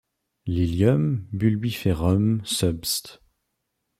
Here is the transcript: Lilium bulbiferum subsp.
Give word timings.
Lilium 0.47 1.27
bulbiferum 1.31 2.27
subsp. 2.55 3.05